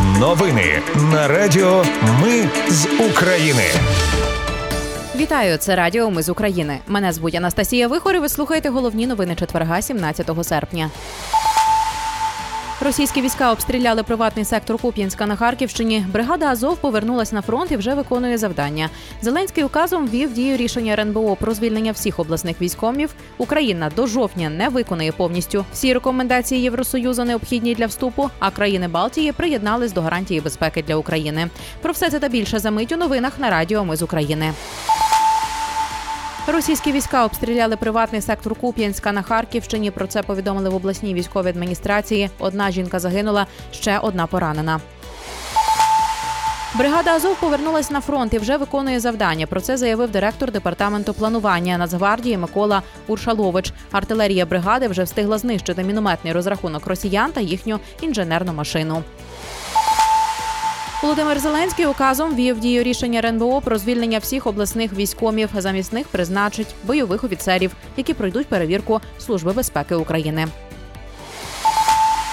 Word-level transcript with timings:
Новини 0.00 0.82
на 1.12 1.28
Радіо 1.28 1.84
Ми 2.22 2.48
з 2.68 2.86
України. 3.10 3.62
Вітаю, 5.16 5.56
це 5.56 5.76
Радіо 5.76 6.10
Ми 6.10 6.22
з 6.22 6.28
України. 6.28 6.78
Мене 6.86 7.12
звуть 7.12 7.34
Анастасія 7.34 7.88
Вихор 7.88 8.14
і 8.14 8.18
Ви 8.18 8.28
слухаєте 8.28 8.68
головні 8.68 9.06
новини 9.06 9.34
четверга, 9.34 9.82
17 9.82 10.30
серпня. 10.42 10.90
Російські 12.84 13.22
війська 13.22 13.52
обстріляли 13.52 14.02
приватний 14.02 14.44
сектор 14.44 14.78
Куп'янська 14.78 15.26
на 15.26 15.36
Харківщині. 15.36 16.06
Бригада 16.12 16.46
Азов 16.46 16.76
повернулася 16.76 17.34
на 17.34 17.42
фронт 17.42 17.72
і 17.72 17.76
вже 17.76 17.94
виконує 17.94 18.38
завдання. 18.38 18.90
Зеленський 19.20 19.64
указом 19.64 20.06
ввів 20.06 20.32
дію 20.32 20.56
рішення 20.56 20.92
РНБО 20.92 21.36
про 21.36 21.54
звільнення 21.54 21.92
всіх 21.92 22.18
обласних 22.18 22.60
військомів. 22.60 23.14
Україна 23.38 23.90
до 23.96 24.06
жовтня 24.06 24.50
не 24.50 24.68
виконує 24.68 25.12
повністю 25.12 25.64
всі 25.72 25.94
рекомендації 25.94 26.62
Євросоюзу 26.62 27.24
необхідні 27.24 27.74
для 27.74 27.86
вступу. 27.86 28.30
А 28.38 28.50
країни 28.50 28.88
Балтії 28.88 29.32
приєднались 29.32 29.92
до 29.92 30.02
гарантії 30.02 30.40
безпеки 30.40 30.82
для 30.82 30.96
України. 30.96 31.50
Про 31.82 31.92
все 31.92 32.10
це 32.10 32.18
та 32.18 32.28
більше 32.28 32.58
за 32.58 32.70
мить 32.70 32.92
у 32.92 32.96
новинах 32.96 33.32
на 33.38 33.50
Радіо 33.50 33.84
Ми 33.84 33.96
з 33.96 34.02
України. 34.02 34.52
Російські 36.46 36.92
війська 36.92 37.24
обстріляли 37.24 37.76
приватний 37.76 38.20
сектор 38.20 38.54
Куп'янська 38.54 39.12
на 39.12 39.22
Харківщині. 39.22 39.90
Про 39.90 40.06
це 40.06 40.22
повідомили 40.22 40.70
в 40.70 40.74
обласній 40.74 41.14
військовій 41.14 41.48
адміністрації. 41.48 42.30
Одна 42.38 42.70
жінка 42.70 42.98
загинула, 42.98 43.46
ще 43.72 43.98
одна 43.98 44.26
поранена. 44.26 44.80
Бригада 46.74 47.14
Азов 47.14 47.36
повернулась 47.40 47.90
на 47.90 48.00
фронт 48.00 48.34
і 48.34 48.38
вже 48.38 48.56
виконує 48.56 49.00
завдання. 49.00 49.46
Про 49.46 49.60
це 49.60 49.76
заявив 49.76 50.10
директор 50.10 50.52
департаменту 50.52 51.14
планування 51.14 51.78
Нацгвардії 51.78 52.38
Микола 52.38 52.82
Уршалович. 53.06 53.72
Артилерія 53.92 54.46
бригади 54.46 54.88
вже 54.88 55.02
встигла 55.02 55.38
знищити 55.38 55.84
мінометний 55.84 56.32
розрахунок 56.32 56.86
росіян 56.86 57.32
та 57.32 57.40
їхню 57.40 57.80
інженерну 58.00 58.52
машину. 58.52 59.02
Володимир 61.02 61.38
Зеленський 61.38 61.86
указом 61.86 62.34
ввів 62.34 62.60
дію 62.60 62.82
рішення 62.82 63.18
РНБО 63.18 63.60
про 63.60 63.78
звільнення 63.78 64.18
всіх 64.18 64.46
обласних 64.46 64.92
військомів. 64.92 65.50
Замість 65.56 65.92
них 65.92 66.08
призначить 66.08 66.74
бойових 66.84 67.24
офіцерів, 67.24 67.72
які 67.96 68.14
пройдуть 68.14 68.46
перевірку 68.46 69.00
Служби 69.18 69.52
безпеки 69.52 69.94
України. 69.94 70.48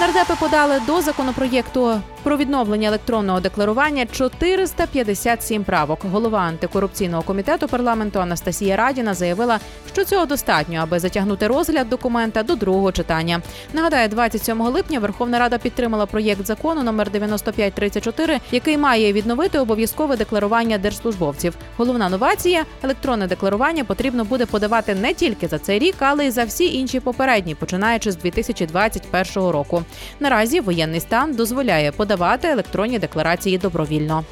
Нардепи 0.00 0.34
подали 0.40 0.80
до 0.86 1.00
законопроєкту 1.00 2.00
про 2.24 2.36
відновлення 2.36 2.88
електронного 2.88 3.40
декларування 3.40 4.06
457 4.06 5.64
правок. 5.64 5.98
Голова 6.12 6.38
антикорупційного 6.38 7.22
комітету 7.22 7.68
парламенту 7.68 8.20
Анастасія 8.20 8.76
Радіна 8.76 9.14
заявила, 9.14 9.60
що 9.92 10.04
цього 10.04 10.26
достатньо, 10.26 10.78
аби 10.82 10.98
затягнути 10.98 11.46
розгляд 11.46 11.88
документа 11.88 12.42
до 12.42 12.56
другого 12.56 12.92
читання. 12.92 13.40
Нагадаю, 13.72 14.08
27 14.08 14.62
липня 14.62 14.98
Верховна 14.98 15.38
Рада 15.38 15.58
підтримала 15.58 16.06
проєкт 16.06 16.46
закону 16.46 16.82
номер 16.82 17.10
9534, 17.10 18.40
який 18.52 18.78
має 18.78 19.12
відновити 19.12 19.58
обов'язкове 19.58 20.16
декларування 20.16 20.78
держслужбовців. 20.78 21.56
Головна 21.76 22.08
новація 22.08 22.64
електронне 22.82 23.26
декларування 23.26 23.84
потрібно 23.84 24.24
буде 24.24 24.46
подавати 24.46 24.94
не 24.94 25.14
тільки 25.14 25.48
за 25.48 25.58
цей 25.58 25.78
рік, 25.78 25.94
але 25.98 26.26
й 26.26 26.30
за 26.30 26.44
всі 26.44 26.74
інші 26.74 27.00
попередні, 27.00 27.54
починаючи 27.54 28.12
з 28.12 28.16
2021 28.16 29.48
року. 29.48 29.82
Наразі 30.20 30.60
воєнний 30.60 31.00
стан 31.00 31.34
дозволяє 31.34 31.92
подавати 31.92 32.13
електронні 32.48 32.98
декларації 32.98 33.58
добровільно. 33.58 34.24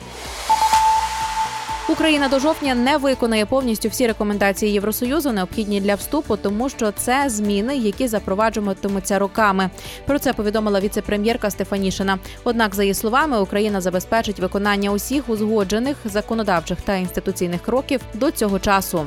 Україна 1.88 2.28
до 2.28 2.38
жовтня 2.38 2.74
не 2.74 2.96
виконає 2.96 3.46
повністю 3.46 3.88
всі 3.88 4.06
рекомендації 4.06 4.72
Євросоюзу, 4.72 5.32
необхідні 5.32 5.80
для 5.80 5.94
вступу, 5.94 6.36
тому 6.36 6.68
що 6.68 6.92
це 6.92 7.24
зміни, 7.28 7.76
які 7.76 8.08
запроваджуватимуться 8.08 9.18
роками. 9.18 9.70
Про 10.06 10.18
це 10.18 10.32
повідомила 10.32 10.80
віце-прем'єрка 10.80 11.50
Стефанішина. 11.50 12.18
Однак, 12.44 12.74
за 12.74 12.82
її 12.82 12.94
словами, 12.94 13.40
Україна 13.40 13.80
забезпечить 13.80 14.40
виконання 14.40 14.90
усіх 14.90 15.28
узгоджених 15.28 15.96
законодавчих 16.04 16.80
та 16.80 16.96
інституційних 16.96 17.62
кроків 17.62 18.00
до 18.14 18.30
цього 18.30 18.58
часу. 18.58 19.06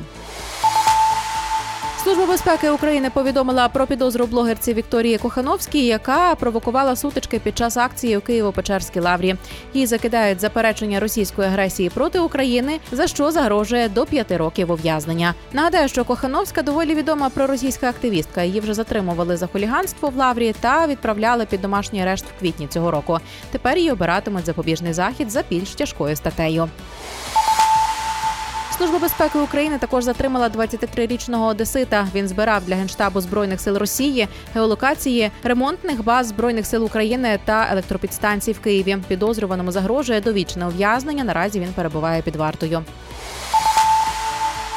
Служба 2.06 2.26
безпеки 2.26 2.70
України 2.70 3.10
повідомила 3.10 3.68
про 3.68 3.86
підозру 3.86 4.26
блогерці 4.26 4.74
Вікторії 4.74 5.18
Кохановській, 5.18 5.86
яка 5.86 6.34
провокувала 6.34 6.96
сутички 6.96 7.38
під 7.38 7.58
час 7.58 7.76
акції 7.76 8.16
у 8.16 8.20
Києво-Печерській 8.20 9.00
лаврі. 9.00 9.36
Їй 9.74 9.86
закидають 9.86 10.40
заперечення 10.40 11.00
російської 11.00 11.48
агресії 11.48 11.90
проти 11.90 12.18
України, 12.18 12.78
за 12.92 13.06
що 13.06 13.30
загрожує 13.30 13.88
до 13.88 14.06
п'яти 14.06 14.36
років 14.36 14.70
ув'язнення. 14.70 15.34
Нагадаю, 15.52 15.88
що 15.88 16.04
Кохановська 16.04 16.62
доволі 16.62 16.94
відома 16.94 17.30
проросійська 17.30 17.88
активістка. 17.88 18.42
Її 18.42 18.60
вже 18.60 18.74
затримували 18.74 19.36
за 19.36 19.46
хуліганство 19.46 20.08
в 20.08 20.16
лаврі 20.16 20.54
та 20.60 20.86
відправляли 20.86 21.46
під 21.46 21.62
домашній 21.62 22.02
арешт 22.02 22.24
в 22.24 22.40
квітні 22.40 22.66
цього 22.66 22.90
року. 22.90 23.18
Тепер 23.50 23.78
її 23.78 23.90
обиратимуть 23.90 24.46
запобіжний 24.46 24.92
захід 24.92 25.30
за 25.30 25.42
більш 25.50 25.70
тяжкою 25.70 26.16
статтею. 26.16 26.68
Служба 28.76 28.98
безпеки 28.98 29.38
України 29.38 29.78
також 29.78 30.04
затримала 30.04 30.48
23-річного 30.48 31.46
одесита. 31.46 32.08
Він 32.14 32.28
збирав 32.28 32.64
для 32.64 32.74
генштабу 32.74 33.20
збройних 33.20 33.60
сил 33.60 33.76
Росії 33.76 34.28
геолокації 34.54 35.30
ремонтних 35.42 36.04
баз 36.04 36.26
збройних 36.26 36.66
сил 36.66 36.84
України 36.84 37.38
та 37.44 37.68
електропідстанцій 37.70 38.52
в 38.52 38.60
Києві. 38.60 38.96
Підозрюваному 39.08 39.72
загрожує 39.72 40.20
довічне 40.20 40.66
ув'язнення. 40.66 41.24
Наразі 41.24 41.60
він 41.60 41.72
перебуває 41.72 42.22
під 42.22 42.36
вартою. 42.36 42.82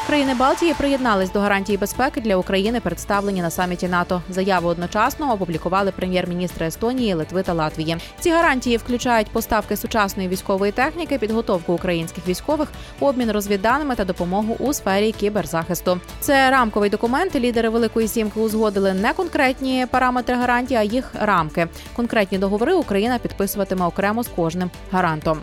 Країни 0.09 0.33
Балтії 0.33 0.73
приєднались 0.73 1.31
до 1.31 1.39
гарантії 1.39 1.77
безпеки 1.77 2.21
для 2.21 2.35
України, 2.35 2.79
представлені 2.79 3.41
на 3.41 3.49
саміті 3.49 3.87
НАТО. 3.87 4.21
Заяву 4.29 4.67
одночасно 4.67 5.33
опублікували 5.33 5.91
прем'єр-міністри 5.91 6.65
Естонії, 6.65 7.13
Литви 7.13 7.43
та 7.43 7.53
Латвії. 7.53 7.97
Ці 8.19 8.31
гарантії 8.31 8.77
включають 8.77 9.31
поставки 9.31 9.77
сучасної 9.77 10.29
військової 10.29 10.71
техніки, 10.71 11.17
підготовку 11.17 11.73
українських 11.73 12.27
військових, 12.27 12.69
обмін 12.99 13.31
розвідданими 13.31 13.95
та 13.95 14.05
допомогу 14.05 14.55
у 14.59 14.73
сфері 14.73 15.11
кіберзахисту. 15.11 15.99
Це 16.19 16.51
рамковий 16.51 16.89
документ. 16.89 17.35
Лідери 17.35 17.69
Великої 17.69 18.07
Сімки 18.07 18.39
узгодили 18.39 18.93
не 18.93 19.13
конкретні 19.13 19.85
параметри 19.91 20.35
гарантії, 20.35 20.79
а 20.79 20.83
їх 20.83 21.11
рамки. 21.21 21.67
Конкретні 21.95 22.37
договори 22.37 22.73
Україна 22.73 23.17
підписуватиме 23.17 23.85
окремо 23.85 24.23
з 24.23 24.27
кожним 24.27 24.71
гарантом. 24.91 25.39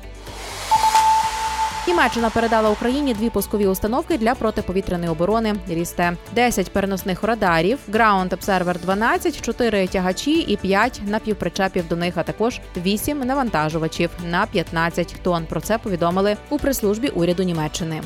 Німеччина 1.88 2.30
передала 2.30 2.70
Україні 2.70 3.14
дві 3.14 3.30
пускові 3.30 3.66
установки 3.66 4.18
для 4.18 4.34
протиповітряної 4.34 5.10
оборони. 5.10 5.54
Рісте 5.68 6.16
10 6.32 6.72
переносних 6.72 7.22
радарів, 7.22 7.78
Ground 7.92 8.28
Observer 8.28 8.80
12, 8.80 9.40
4 9.40 9.86
тягачі 9.86 10.40
і 10.40 10.56
5 10.56 11.00
напівпричепів 11.06 11.88
до 11.88 11.96
них, 11.96 12.14
а 12.16 12.22
також 12.22 12.60
8 12.76 13.18
навантажувачів 13.18 14.10
на 14.30 14.46
15 14.46 15.16
тонн. 15.22 15.46
Про 15.46 15.60
це 15.60 15.78
повідомили 15.78 16.36
у 16.50 16.58
прес-службі 16.58 17.08
уряду 17.08 17.42
Німеччини. 17.42 18.02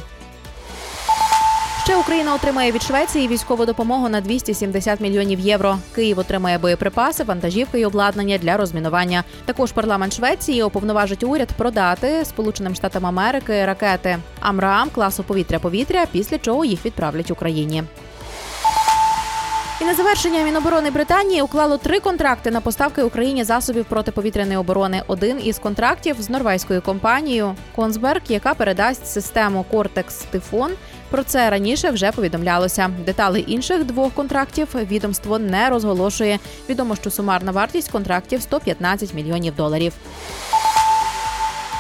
Ще 1.85 1.97
Україна 1.97 2.35
отримає 2.35 2.73
від 2.73 2.83
Швеції 2.83 3.29
військову 3.29 3.67
допомогу 3.67 4.09
на 4.09 4.21
270 4.21 5.01
мільйонів 5.01 5.41
євро. 5.41 5.79
Київ 5.95 6.19
отримає 6.19 6.59
боєприпаси, 6.59 7.25
вантажівки 7.25 7.81
і 7.81 7.85
обладнання 7.85 8.39
для 8.39 8.57
розмінування. 8.57 9.25
Також 9.45 9.73
парламент 9.73 10.13
Швеції 10.15 10.63
уповноважить 10.63 11.25
уряд 11.25 11.49
продати 11.49 12.25
Сполученим 12.25 12.75
Штатам 12.75 13.07
Америки 13.07 13.65
ракети 13.67 14.19
AMRAAM 14.41 14.91
класу 14.91 15.23
повітря-повітря, 15.23 16.07
після 16.13 16.39
чого 16.39 16.65
їх 16.65 16.85
відправлять 16.85 17.31
Україні. 17.31 17.85
І 19.81 19.85
на 19.85 19.95
завершення 19.95 20.45
Міноборони 20.45 20.91
Британії 20.91 21.43
уклало 21.43 21.77
три 21.77 22.01
контракти 22.01 22.51
на 22.51 22.61
поставки 22.61 23.03
Україні 23.03 23.45
засобів 23.45 23.85
протиповітряної 23.85 24.57
оборони. 24.57 25.03
Один 25.07 25.41
із 25.45 25.59
контрактів 25.59 26.17
з 26.19 26.31
норвезькою 26.31 26.83
компанією 26.83 27.55
Конгсберг, 27.77 28.23
яка 28.29 28.55
передасть 28.55 29.07
систему 29.07 29.65
Cortex 29.71 30.15
Typhon. 30.15 30.71
Про 31.11 31.23
це 31.23 31.51
раніше 31.51 31.91
вже 31.91 32.13
повідомлялося. 32.13 32.91
Детали 33.07 33.41
інших 33.41 33.85
двох 33.85 34.13
контрактів 34.13 34.69
відомство 34.75 35.39
не 35.39 35.71
розголошує. 35.71 36.39
Відомо, 36.69 36.97
що 36.97 37.11
сумарна 37.11 37.53
вартість 37.53 37.91
контрактів 37.91 38.43
115 38.43 39.15
мільйонів 39.15 39.57
доларів. 39.57 39.93